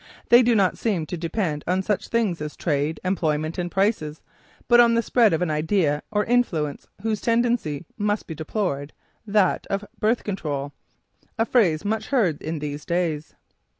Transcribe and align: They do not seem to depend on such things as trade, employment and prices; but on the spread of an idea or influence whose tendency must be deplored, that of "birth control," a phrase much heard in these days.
They 0.29 0.41
do 0.41 0.55
not 0.55 0.79
seem 0.79 1.05
to 1.05 1.15
depend 1.15 1.63
on 1.67 1.83
such 1.83 2.07
things 2.07 2.41
as 2.41 2.55
trade, 2.55 2.99
employment 3.03 3.59
and 3.59 3.69
prices; 3.69 4.19
but 4.67 4.79
on 4.79 4.95
the 4.95 5.03
spread 5.03 5.31
of 5.31 5.43
an 5.43 5.51
idea 5.51 6.01
or 6.09 6.25
influence 6.25 6.87
whose 7.03 7.21
tendency 7.21 7.85
must 7.99 8.25
be 8.25 8.33
deplored, 8.33 8.93
that 9.27 9.67
of 9.67 9.85
"birth 9.99 10.23
control," 10.23 10.73
a 11.37 11.45
phrase 11.45 11.85
much 11.85 12.07
heard 12.07 12.41
in 12.41 12.57
these 12.57 12.83
days. 12.83 13.35